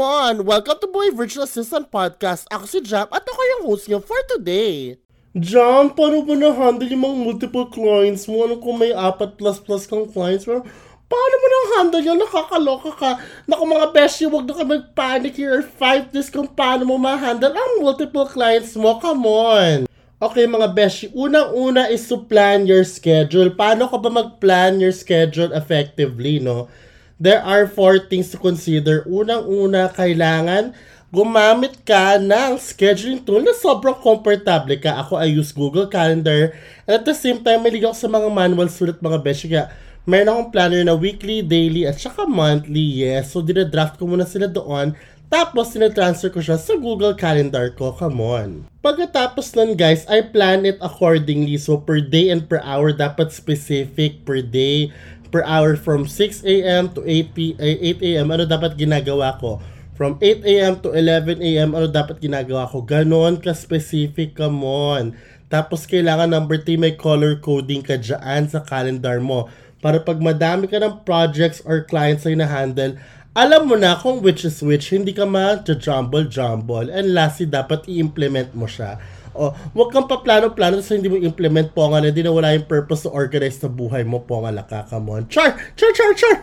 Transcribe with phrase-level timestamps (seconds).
[0.00, 0.08] come
[0.40, 0.46] on!
[0.48, 2.48] Welcome to Boy Virtual Assistant Podcast.
[2.48, 4.96] Ako si Jam at ako yung host niyo for today.
[5.36, 8.48] Jam, paano mo na-handle yung mga multiple clients mo?
[8.48, 10.48] Ano kung may apat plus plus kang clients?
[10.48, 10.64] Pero,
[11.04, 12.16] paano mo na-handle yun?
[12.16, 13.10] Nakakaloka ka.
[13.44, 17.52] Naku mga beshi, huwag na ka mag-panic here or fight this kung paano mo ma-handle
[17.52, 18.96] ang multiple clients mo.
[19.04, 19.84] Come on!
[20.16, 23.52] Okay mga beshi, unang-una is to plan your schedule.
[23.52, 26.72] Paano ka ba mag-plan your schedule effectively, no?
[27.20, 29.04] There are four things to consider.
[29.04, 30.72] Unang-una, kailangan
[31.12, 35.04] gumamit ka ng scheduling tool na sobrang komportable ka.
[35.04, 36.56] Ako, I use Google Calendar.
[36.88, 39.52] And at the same time, may ako sa mga manual sulat mga beshi.
[39.52, 39.68] Kaya,
[40.08, 43.04] meron akong planner na weekly, daily, at saka monthly.
[43.04, 43.36] Yes.
[43.36, 44.96] So, dinadraft ko muna sila doon.
[45.30, 47.94] Tapos, sinatransfer ko siya sa Google Calendar ko.
[47.94, 48.48] Come on.
[48.82, 51.54] Pagkatapos nun, guys, I plan it accordingly.
[51.58, 54.90] So, per day and per hour, dapat specific per day
[55.30, 56.90] per hour from 6 a.m.
[56.92, 58.28] to 8 p 8 a.m.
[58.34, 59.62] ano dapat ginagawa ko?
[59.94, 60.74] From 8 a.m.
[60.82, 61.70] to 11 a.m.
[61.72, 62.82] ano dapat ginagawa ko?
[62.82, 65.14] Ganon ka-specific ka mon.
[65.50, 69.46] Tapos kailangan number 3 may color coding ka dyan sa calendar mo.
[69.80, 74.42] Para pag madami ka ng projects or clients na handle alam mo na kung which
[74.42, 76.90] is which, hindi ka ma-jumble-jumble.
[76.90, 78.98] And lastly, dapat i-implement mo siya.
[79.40, 82.68] O, wag kang paplano-plano sa hindi mo implement po nga na di na wala yung
[82.68, 84.84] purpose to organize sa buhay mo po nga laka.
[84.92, 85.24] Come.
[85.32, 85.56] Char!
[85.80, 85.92] Char!
[85.96, 86.12] Char!
[86.12, 86.36] Char!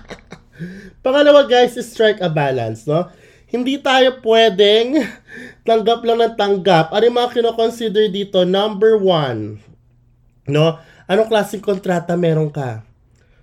[1.04, 3.04] Pangalawa guys, is strike a balance, no?
[3.52, 4.96] Hindi tayo pwedeng
[5.68, 6.88] tanggap lang ng tanggap.
[6.88, 8.48] Ano yung mga kinoconsider dito?
[8.48, 9.60] Number one,
[10.48, 10.80] no?
[11.04, 12.80] Anong klaseng kontrata meron ka?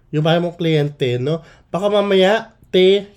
[0.10, 1.46] Yung mga mong kliyente, no?
[1.70, 3.08] Baka mamaya, te,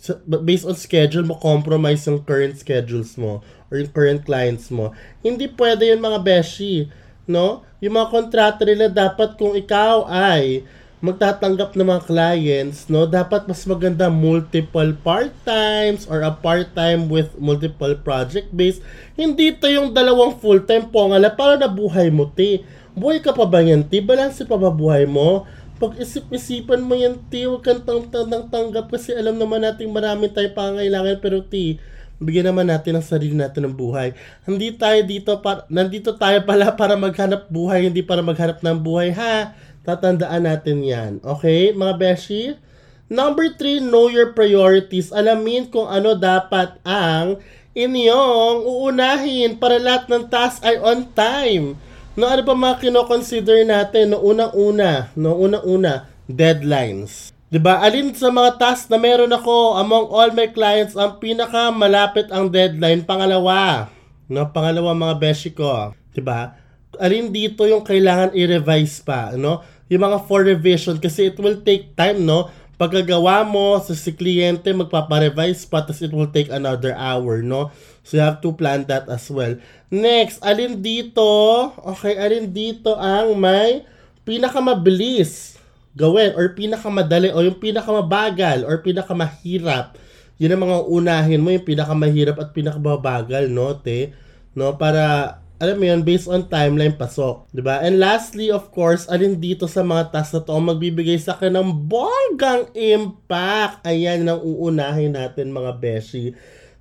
[0.46, 4.94] based on schedule mo, compromise yung current schedules mo or yung current clients mo.
[5.22, 6.90] Hindi pwede yun mga beshi,
[7.26, 7.66] no?
[7.82, 10.62] Yung mga kontrata nila dapat kung ikaw ay
[11.00, 17.96] magtatanggap ng mga clients, no, dapat mas maganda multiple part-times or a part-time with multiple
[18.04, 18.84] project base.
[19.16, 22.60] Hindi to yung dalawang full-time po nga para na buhay mo, ti.
[22.92, 24.04] Buhay ka pa ba yan, ti?
[24.04, 25.48] Balanse pa ba buhay mo?
[25.80, 28.04] Pag isip-isipan mo yan, ti, huwag kang tang
[28.52, 31.80] tanggap kasi alam naman natin marami tayo pangailangan pero ti,
[32.20, 34.12] bigyan naman natin ang sarili natin ng buhay.
[34.44, 39.16] Hindi tayo dito para, nandito tayo pala para maghanap buhay, hindi para maghanap ng buhay,
[39.16, 39.56] ha?
[39.80, 41.12] Tatandaan natin yan.
[41.24, 42.60] Okay, mga beshi?
[43.08, 45.10] Number three, know your priorities.
[45.10, 47.40] Alamin kung ano dapat ang
[47.72, 51.80] inyong uunahin para lahat ng task ay on time.
[52.18, 57.30] No, ano pa mga kinoconsider natin no unang-una, no unang-una, deadlines.
[57.54, 57.78] 'Di ba?
[57.86, 62.50] Alin sa mga tasks na meron ako among all my clients ang pinaka malapit ang
[62.50, 63.86] deadline pangalawa.
[64.26, 66.58] No, pangalawa mga beshi ko, 'di ba?
[66.98, 69.62] Alin dito yung kailangan i-revise pa, no?
[69.86, 72.50] Yung mga for revision kasi it will take time, no?
[72.80, 77.68] Pagkagawa mo sa si kliyente magpapa-revise pa tapos it will take another hour, no?
[78.00, 79.60] So you have to plan that as well.
[79.92, 81.28] Next, alin dito?
[81.76, 83.84] Okay, alin dito ang may
[84.24, 85.60] pinakamabilis
[85.92, 90.00] gawin or pinakamadali o yung pinakamabagal or pinakamahirap.
[90.40, 94.16] Yun ang mga unahin mo, yung pinakamahirap at pinakamabagal, no, te?
[94.56, 97.44] No, para alam mo yun, based on timeline pasok.
[97.44, 97.76] ba diba?
[97.84, 101.84] And lastly, of course, alin dito sa mga tasks na to magbibigay sa akin ng
[101.84, 103.84] bonggang impact.
[103.84, 106.32] Ayan ang uunahin natin mga beshi.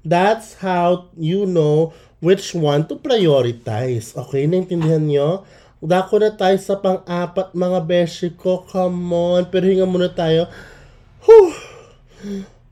[0.07, 1.91] That's how you know
[2.23, 4.15] which one to prioritize.
[4.15, 5.43] Okay, naintindihan nyo?
[5.83, 8.63] Dako na tayo sa pang-apat mga beshi ko.
[8.63, 9.51] Come on.
[9.51, 10.47] Pero hinga muna tayo.
[11.27, 11.51] Whew.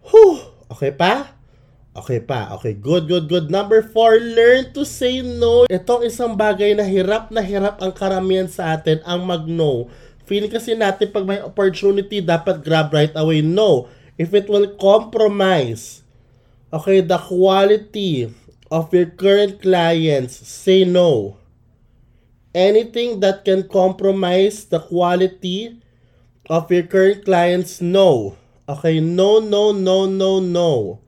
[0.08, 0.36] Whew.
[0.72, 1.37] Okay pa?
[1.98, 2.54] Okay pa.
[2.58, 2.78] Okay.
[2.78, 3.48] Good, good, good.
[3.50, 5.66] Number four, learn to say no.
[5.66, 9.90] Itong isang bagay na hirap na hirap ang karamihan sa atin ang mag-no.
[10.30, 13.42] Feeling kasi natin pag may opportunity, dapat grab right away.
[13.42, 13.90] No.
[14.22, 16.06] If it will compromise,
[16.70, 18.30] okay, the quality
[18.70, 21.38] of your current clients, say no
[22.58, 25.78] anything that can compromise the quality
[26.50, 28.36] of your current clients, no.
[28.68, 31.00] Okay, no, no, no, no, no.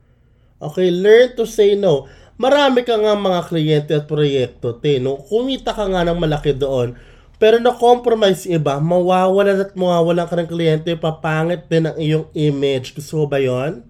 [0.60, 2.04] Okay, learn to say no.
[2.36, 5.16] Marami ka nga mga kliyente at proyekto, te, no?
[5.16, 6.96] Kumita ka nga ng malaki doon,
[7.40, 12.92] pero na-compromise iba, mawawalan at mawawalan ka ng kliyente, papangit din ang iyong image.
[12.92, 13.80] Gusto ba yon?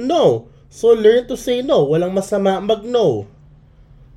[0.00, 0.48] No.
[0.72, 1.84] So, learn to say no.
[1.84, 3.28] Walang masama mag-no.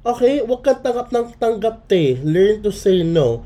[0.08, 2.20] Okay, huwag kang tanggap ng tanggap te.
[2.24, 3.44] Learn to say no.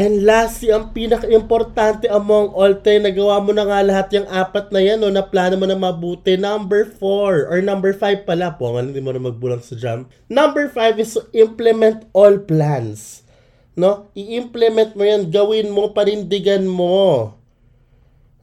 [0.00, 4.80] And lastly, ang pinaka-importante among all time, nagawa mo na nga lahat yung apat na
[4.80, 6.40] yan, no, na plano mo na mabuti.
[6.40, 10.08] Number 4, or number 5 pala po, nga hindi mo na magbulang sa jam.
[10.32, 13.28] Number 5 is to implement all plans.
[13.76, 14.08] No?
[14.16, 17.36] I-implement mo yan, gawin mo, panindigan mo.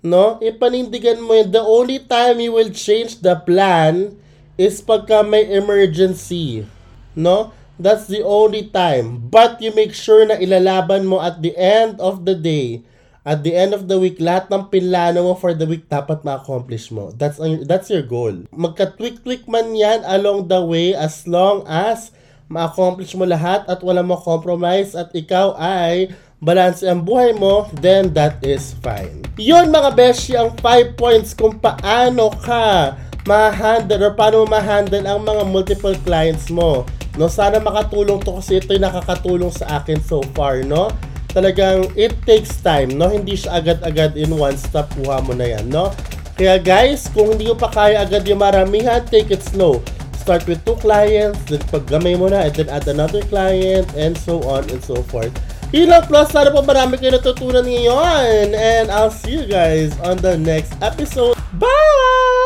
[0.07, 0.37] no?
[0.39, 1.51] Ipanindigan mo yun.
[1.51, 4.15] The only time you will change the plan
[4.55, 6.65] is pagka may emergency,
[7.13, 7.53] no?
[7.77, 9.29] That's the only time.
[9.29, 12.81] But you make sure na ilalaban mo at the end of the day,
[13.21, 16.89] at the end of the week, lahat ng pinlano mo for the week dapat ma-accomplish
[16.89, 17.13] mo.
[17.13, 17.37] That's
[17.69, 18.49] that's your goal.
[18.49, 22.09] Magka-tweak-tweak man yan along the way as long as
[22.47, 26.09] ma-accomplish mo lahat at wala mo compromise at ikaw ay
[26.39, 29.25] balance ang buhay mo, then that is fine.
[29.35, 32.95] Yun mga beshi, ang 5 points kung paano ka
[33.27, 36.87] ma-handle or paano ma-handle ang mga multiple clients mo.
[37.17, 40.93] No, sana makatulong to kasi ito'y nakakatulong sa akin so far, no?
[41.33, 43.09] Talagang it takes time, no?
[43.09, 45.89] Hindi siya agad-agad in one stop kuha mo na yan, no?
[46.37, 49.81] Kaya guys, kung hindi mo pa kaya agad yung maramihan, take it slow.
[50.21, 54.45] Start with two clients, then paggamay mo na, and then add another client, and so
[54.45, 55.33] on and so forth.
[55.73, 58.55] Lang plus, sana po marami kayo natutunan ngayon.
[58.55, 61.35] And I'll see you guys on the next episode.
[61.59, 62.36] Bye!